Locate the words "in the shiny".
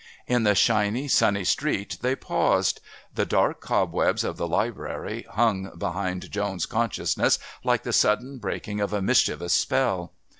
0.25-1.07